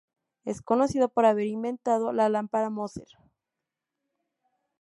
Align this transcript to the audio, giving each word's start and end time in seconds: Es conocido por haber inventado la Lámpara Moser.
Es 0.45 0.63
conocido 0.63 1.09
por 1.09 1.27
haber 1.27 1.45
inventado 1.45 2.11
la 2.11 2.27
Lámpara 2.27 2.71
Moser. 2.71 3.05